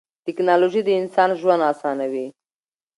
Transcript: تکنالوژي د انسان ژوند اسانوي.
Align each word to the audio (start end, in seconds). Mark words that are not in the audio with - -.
تکنالوژي 0.25 0.81
د 0.85 0.89
انسان 1.01 1.29
ژوند 1.41 1.61
اسانوي. 1.71 2.27